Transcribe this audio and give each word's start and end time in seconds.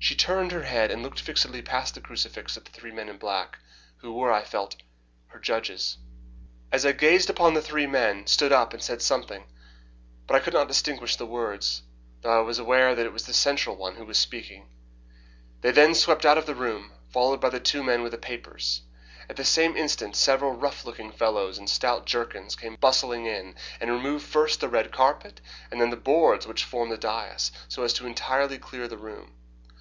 She 0.00 0.14
turned 0.14 0.52
her 0.52 0.62
head 0.62 0.92
and 0.92 1.02
looked 1.02 1.20
fixedly 1.20 1.60
past 1.60 1.94
the 1.96 2.00
crucifix 2.00 2.56
at 2.56 2.64
the 2.64 2.70
three 2.70 2.92
men 2.92 3.08
in 3.08 3.18
black, 3.18 3.58
who 3.96 4.12
were, 4.14 4.32
I 4.32 4.44
felt, 4.44 4.76
her 5.26 5.40
judges. 5.40 5.98
As 6.70 6.86
I 6.86 6.92
gazed 6.92 7.28
the 7.28 7.60
three 7.62 7.86
men 7.86 8.24
stood 8.28 8.52
up 8.52 8.72
and 8.72 8.80
said 8.80 9.02
something, 9.02 9.44
but 10.26 10.36
I 10.36 10.38
could 10.38 10.54
distinguish 10.68 11.18
no 11.18 11.26
words, 11.26 11.82
though 12.22 12.38
I 12.38 12.42
was 12.42 12.60
aware 12.60 12.94
that 12.94 13.04
it 13.06 13.12
was 13.12 13.26
the 13.26 13.34
central 13.34 13.74
one 13.74 13.96
who 13.96 14.06
was 14.06 14.16
speaking. 14.18 14.68
They 15.62 15.72
then 15.72 15.96
swept 15.96 16.24
out 16.24 16.38
of 16.38 16.46
the 16.46 16.54
room, 16.54 16.92
followed 17.10 17.40
by 17.40 17.48
the 17.50 17.60
two 17.60 17.82
men 17.82 18.00
with 18.04 18.12
the 18.12 18.18
papers. 18.18 18.82
At 19.28 19.34
the 19.34 19.44
same 19.44 19.76
instant 19.76 20.14
several 20.14 20.52
rough 20.52 20.84
looking 20.84 21.10
fellows 21.10 21.58
in 21.58 21.66
stout 21.66 22.06
jerkins 22.06 22.54
came 22.54 22.76
bustling 22.76 23.26
in 23.26 23.56
and 23.80 23.90
removed 23.90 24.24
first 24.24 24.60
the 24.60 24.68
red 24.68 24.92
carpet, 24.92 25.40
and 25.72 25.80
then 25.80 25.90
the 25.90 25.96
boards 25.96 26.46
which 26.46 26.64
formed 26.64 26.92
the 26.92 26.96
dais, 26.98 27.50
so 27.66 27.82
as 27.82 27.92
to 27.94 28.06
entirely 28.06 28.58
clear 28.58 28.86
the 28.86 28.96
room. 28.96 29.34